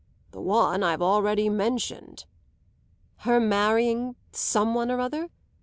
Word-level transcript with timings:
"The 0.31 0.41
one 0.41 0.81
I've 0.81 1.03
already 1.03 1.47
mentioned." 1.47 2.25
"Her 3.17 3.39
marrying 3.39 4.15
some 4.31 4.73
one 4.73 4.89
or 4.89 4.99
other? 4.99 5.29